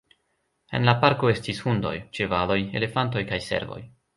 En 0.77 0.87
la 0.89 0.95
parko 1.03 1.29
estis 1.33 1.61
hundoj, 1.67 1.93
ĉevaloj, 2.19 2.59
elefantoj 2.81 3.25
kaj 3.33 3.41
servoj. 3.53 3.83